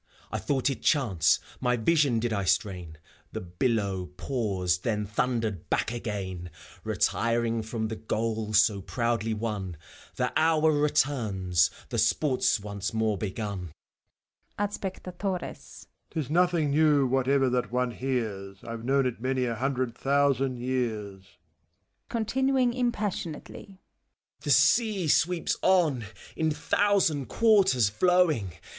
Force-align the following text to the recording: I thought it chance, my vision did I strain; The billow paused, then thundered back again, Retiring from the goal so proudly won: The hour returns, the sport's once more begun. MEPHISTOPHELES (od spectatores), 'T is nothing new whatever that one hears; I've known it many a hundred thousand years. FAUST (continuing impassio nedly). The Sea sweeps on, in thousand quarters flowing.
I 0.31 0.39
thought 0.39 0.71
it 0.71 0.81
chance, 0.81 1.37
my 1.59 1.77
vision 1.77 2.17
did 2.19 2.33
I 2.33 2.43
strain; 2.43 2.97
The 3.33 3.39
billow 3.41 4.07
paused, 4.17 4.83
then 4.83 5.05
thundered 5.05 5.69
back 5.69 5.91
again, 5.91 6.49
Retiring 6.83 7.61
from 7.61 7.87
the 7.87 7.97
goal 7.97 8.53
so 8.55 8.81
proudly 8.81 9.35
won: 9.35 9.77
The 10.15 10.33
hour 10.35 10.71
returns, 10.71 11.69
the 11.89 11.99
sport's 11.99 12.59
once 12.59 12.95
more 12.95 13.15
begun. 13.15 13.69
MEPHISTOPHELES 14.57 14.57
(od 14.57 14.69
spectatores), 15.03 15.87
'T 16.09 16.19
is 16.19 16.31
nothing 16.31 16.71
new 16.71 17.05
whatever 17.05 17.47
that 17.51 17.71
one 17.71 17.91
hears; 17.91 18.63
I've 18.63 18.83
known 18.83 19.05
it 19.05 19.21
many 19.21 19.45
a 19.45 19.53
hundred 19.53 19.95
thousand 19.95 20.57
years. 20.57 21.25
FAUST 21.25 21.37
(continuing 22.09 22.73
impassio 22.73 23.33
nedly). 23.33 23.77
The 24.41 24.49
Sea 24.49 25.07
sweeps 25.07 25.57
on, 25.61 26.05
in 26.35 26.49
thousand 26.49 27.27
quarters 27.29 27.87
flowing. 27.89 28.53